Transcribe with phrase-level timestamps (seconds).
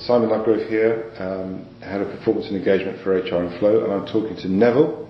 [0.00, 4.06] Simon Lovegrove here, um, Head of Performance and Engagement for HR and Flow, and I'm
[4.06, 5.08] talking to Neville,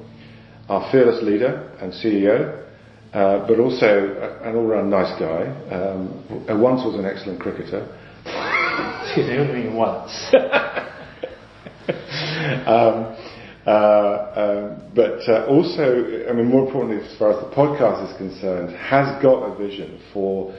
[0.68, 2.66] our fearless leader and CEO,
[3.12, 5.46] uh, but also an all-round nice guy.
[5.70, 7.86] Um, once was an excellent cricketer.
[9.04, 10.10] Excuse me, what do you mean once?
[12.66, 13.16] um,
[13.66, 13.70] uh,
[14.34, 18.74] um, but uh, also, I mean, more importantly, as far as the podcast is concerned,
[18.76, 20.52] has got a vision for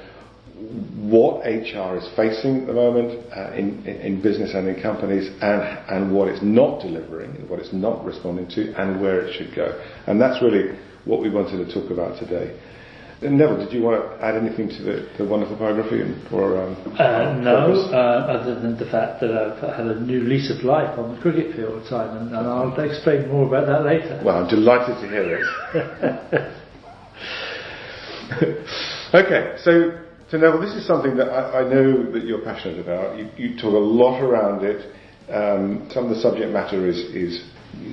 [0.62, 5.62] what HR is facing at the moment uh, in, in, business and in companies and,
[5.90, 9.82] and what it's not delivering, what it's not responding to, and where it should go.
[10.08, 12.58] And that's really what we wanted to talk about today.
[13.22, 16.02] And Neville, did you want to add anything to the, the wonderful biography?
[16.32, 20.50] Or, um, uh, no, uh, other than the fact that I've had a new lease
[20.50, 24.22] of life on the cricket field, Simon, and I'll explain more about that later.
[24.26, 26.58] Well, I'm delighted to hear this.
[29.14, 29.92] okay, so
[30.32, 33.20] so Neville, this is something that I, I know that you're passionate about.
[33.20, 34.90] You, you, talk a lot around it.
[35.30, 37.44] Um, some of the subject matter is, is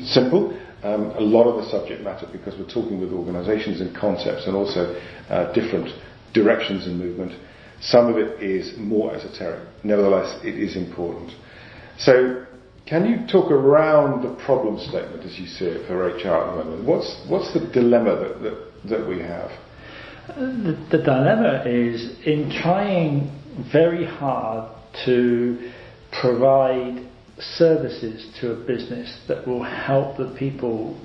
[0.05, 0.57] simple.
[0.85, 4.55] Um, a lot of the subject matter, because we're talking with organisations and concepts and
[4.55, 4.95] also
[5.29, 5.89] uh, different
[6.33, 7.33] directions in movement,
[7.81, 9.67] some of it is more esoteric.
[9.83, 11.33] Nevertheless, it is important.
[11.99, 12.47] So,
[12.87, 16.65] can you talk around the problem statement as you see it for HR at the
[16.65, 16.87] moment?
[16.87, 19.51] What's, what's the dilemma that, that, that we have?
[20.37, 23.31] The, the dilemma is in trying
[23.73, 24.71] very hard
[25.07, 25.73] to
[26.21, 31.01] provide services to a business that will help the people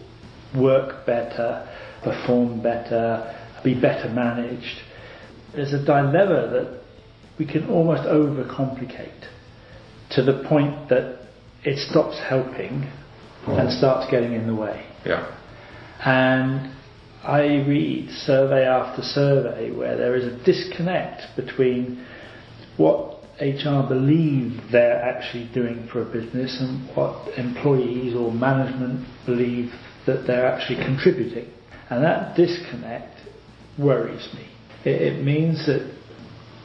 [0.55, 1.67] work better,
[2.03, 4.81] perform better, be better managed.
[5.55, 6.81] There's a dilemma that
[7.39, 9.27] we can almost overcomplicate
[10.11, 11.19] to the point that
[11.63, 12.89] it stops helping
[13.47, 13.77] and mm.
[13.77, 14.85] starts getting in the way.
[15.05, 15.35] Yeah.
[16.03, 16.75] And
[17.23, 22.05] I read survey after survey where there is a disconnect between
[22.75, 29.72] what HR believe they're actually doing for a business and what employees or management believe
[30.06, 31.50] that they're actually contributing.
[31.89, 33.17] And that disconnect
[33.79, 34.47] worries me.
[34.83, 35.89] It, it means that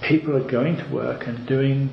[0.08, 1.90] people are going to work and doing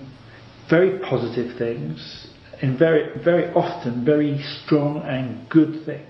[0.69, 2.27] very positive things,
[2.61, 6.07] and very, very often very strong and good things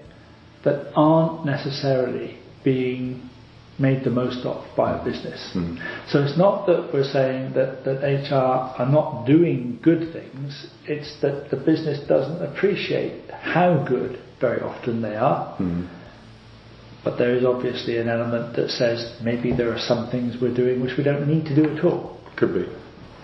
[0.63, 3.29] that aren't necessarily being
[3.77, 5.51] made the most of by a business.
[5.53, 5.77] Mm.
[6.09, 11.21] So it's not that we're saying that, that HR are not doing good things, it's
[11.21, 15.57] that the business doesn't appreciate how good very often they are.
[15.57, 15.89] Mm.
[17.03, 20.81] But there is obviously an element that says maybe there are some things we're doing
[20.81, 22.19] which we don't need to do at all.
[22.35, 22.65] Could be.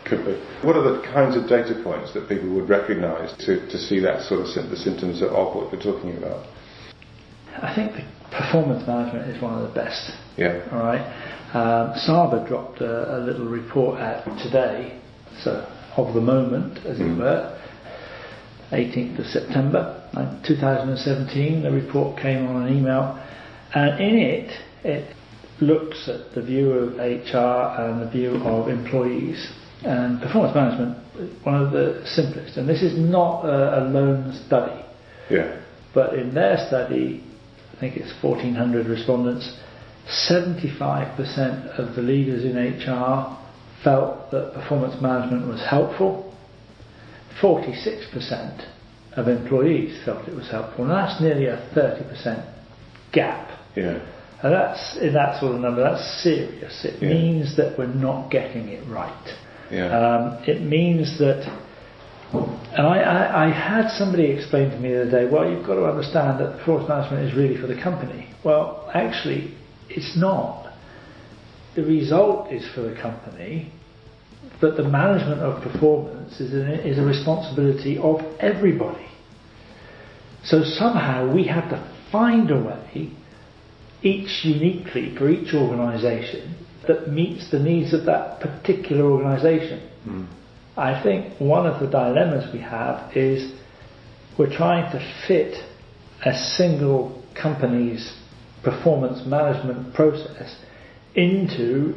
[0.05, 0.33] Could be.
[0.61, 4.21] What are the kinds of data points that people would recognise to, to see that
[4.23, 6.45] sort of the symptoms of what we're talking about?
[7.61, 8.03] I think the
[8.35, 10.11] performance management is one of the best.
[10.37, 10.67] Yeah.
[10.71, 11.01] All right.
[11.53, 15.01] Um, SABA dropped a, a, little report out today,
[15.43, 15.67] so
[15.97, 17.15] of the moment, as mm.
[17.15, 17.57] it were.
[18.71, 20.01] 18th of September
[20.47, 23.21] 2017, the report came on an email,
[23.75, 24.51] and in it,
[24.85, 25.15] it
[25.59, 29.51] looks at the view of HR and the view of employees.
[29.83, 34.85] And performance management, one of the simplest, and this is not a, a lone study.
[35.29, 35.61] Yeah.
[35.93, 37.23] But in their study,
[37.81, 39.57] think it's 1,400 respondents,
[40.29, 43.37] 75% of the leaders in HR
[43.83, 46.33] felt that performance management was helpful.
[47.41, 48.67] 46%
[49.17, 52.45] of employees felt it was helpful, and that's nearly a 30%
[53.11, 53.59] gap.
[53.75, 54.07] Yeah.
[54.43, 55.83] And that's in that sort of number.
[55.83, 56.85] That's serious.
[56.85, 57.09] It yeah.
[57.09, 59.37] means that we're not getting it right.
[59.71, 59.85] Yeah.
[59.85, 61.45] Um, it means that
[62.33, 65.75] and I, I, I, had somebody explain to me the other day, well, you've got
[65.75, 68.33] to understand that performance management is really for the company.
[68.43, 69.55] Well, actually,
[69.89, 70.73] it's not.
[71.75, 73.73] The result is for the company,
[74.61, 79.07] but the management of performance is, is a responsibility of everybody.
[80.43, 83.11] So somehow we have to find a way,
[84.01, 89.89] each uniquely for each organisation, that meets the needs of that particular organisation.
[90.07, 90.27] Mm.
[90.77, 93.51] I think one of the dilemmas we have is
[94.37, 95.55] we're trying to fit
[96.25, 98.13] a single company's
[98.63, 100.55] performance management process
[101.15, 101.93] into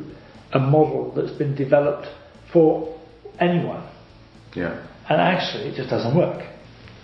[0.53, 2.09] a model that's been developed
[2.53, 2.99] for
[3.41, 3.88] anyone.
[4.55, 4.87] Yeah.
[5.09, 6.43] And actually, it just doesn't work.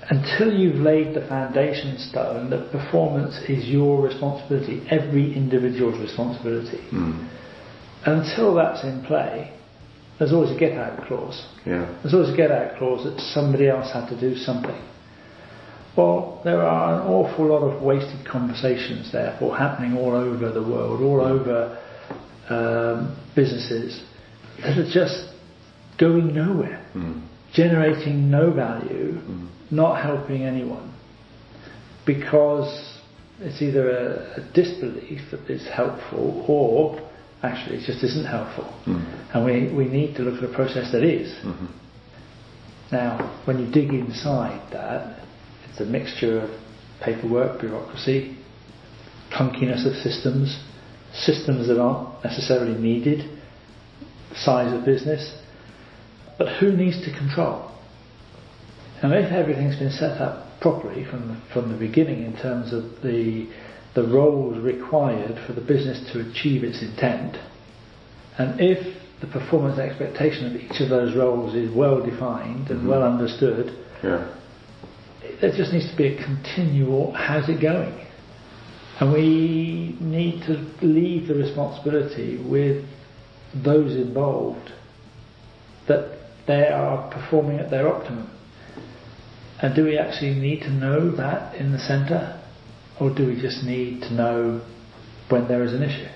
[0.09, 7.29] Until you've laid the foundation stone that performance is your responsibility, every individual's responsibility, mm.
[8.07, 9.53] until that's in play,
[10.21, 11.49] there's always a get out clause.
[11.65, 11.99] Yeah.
[12.03, 14.79] There's always a get out clause that somebody else had to do something.
[15.97, 21.01] Well, there are an awful lot of wasted conversations, therefore, happening all over the world,
[21.01, 21.83] all over
[22.51, 24.05] um, businesses
[24.61, 25.33] that are just
[25.99, 26.87] going nowhere.
[26.95, 27.27] Mm.
[27.55, 29.19] Generating no value,
[29.71, 30.95] not helping anyone,
[32.07, 33.01] because
[33.41, 37.10] it's either a, a disbelief that it's helpful or
[37.43, 38.65] actually it just isn't helpful.
[38.87, 39.37] Mm-hmm.
[39.37, 41.33] And we, we need to look at a process that is.
[41.45, 41.67] Mm-hmm.
[42.93, 45.25] Now, when you dig inside that,
[45.71, 46.51] it's a mixture of
[47.01, 48.37] paperwork, bureaucracy,
[49.33, 50.63] clunkiness of systems,
[51.15, 53.39] systems that aren't necessarily needed,
[54.35, 55.37] size of business.
[56.37, 57.71] But who needs to control?
[59.03, 63.03] And if everything's been set up properly from the, from the beginning in terms of
[63.03, 63.49] the
[63.95, 67.37] the roles required for the business to achieve its intent,
[68.39, 72.89] and if the performance expectation of each of those roles is well defined and mm-hmm.
[72.89, 74.35] well understood, Yeah.
[75.41, 77.95] there just needs to be a continual how's it going?
[78.99, 82.85] And we need to leave the responsibility with
[83.55, 84.73] those involved
[85.89, 88.31] that they are performing at their optimum.
[89.63, 92.40] And do we actually need to know that in the centre?
[93.01, 94.61] Or do we just need to know
[95.31, 96.09] when there is an issue?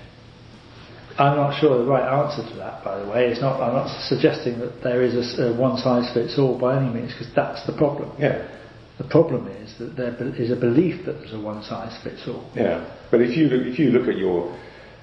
[1.17, 3.27] I'm not sure the right answer to that, by the way.
[3.27, 6.93] It's not, I'm not suggesting that there is a one size fits all by any
[6.93, 8.11] means, because that's the problem.
[8.19, 8.51] Yeah.
[8.97, 12.49] The problem is that there is a belief that there's a one size fits all.
[12.55, 14.55] Yeah, but if you look, if you look at your,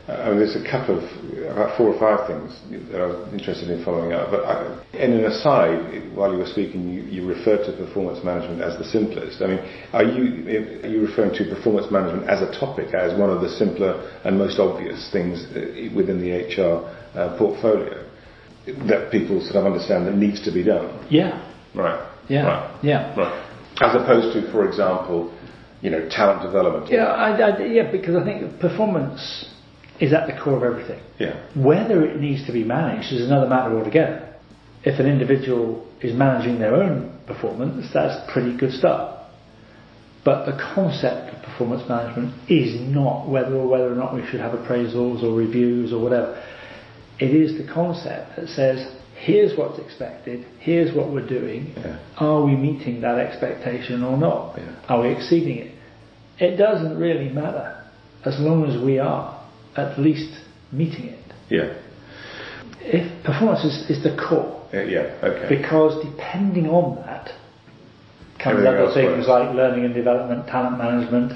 [0.08, 1.04] I mean, there's a couple of
[1.46, 2.50] about four or five things
[2.90, 4.30] that I was interested in following up.
[4.32, 8.62] But I, in an aside, while you were speaking, you, you referred to performance management
[8.62, 9.40] as the simplest.
[9.40, 9.62] I mean,
[9.92, 13.48] are you are you referring to performance management as a topic, as one of the
[13.48, 13.94] simpler
[14.24, 16.82] and most obvious things uh, within the HR
[17.14, 18.02] uh, portfolio
[18.88, 21.06] that people sort of understand that needs to be done?
[21.10, 21.38] Yeah,
[21.74, 22.02] Right.
[22.28, 22.80] yeah, Right.
[22.82, 23.14] yeah.
[23.18, 23.48] Right.
[23.80, 25.32] As opposed to, for example,
[25.80, 26.90] you know, talent development.
[26.90, 29.46] Yeah, I, I, yeah, because I think performance
[30.02, 31.00] is at the core of everything.
[31.20, 31.46] Yeah.
[31.54, 34.34] Whether it needs to be managed is another matter altogether.
[34.82, 39.30] If an individual is managing their own performance, that's pretty good stuff.
[40.24, 44.40] But the concept of performance management is not whether or whether or not we should
[44.40, 46.34] have appraisals or reviews or whatever.
[47.20, 51.74] It is the concept that says, here's what's expected, here's what we're doing.
[51.76, 52.00] Yeah.
[52.16, 54.58] Are we meeting that expectation or not?
[54.58, 54.74] Yeah.
[54.88, 55.74] Are we exceeding it?
[56.40, 57.84] It doesn't really matter
[58.24, 59.41] as long as we are
[59.76, 60.30] at least
[60.72, 61.18] meeting it.
[61.50, 61.74] Yeah.
[62.80, 65.14] If performance is, is the core, Uh, yeah.
[65.22, 65.48] Okay.
[65.56, 67.30] because depending on that
[68.42, 69.28] comes Everything other things works.
[69.28, 71.32] like learning and development, talent management,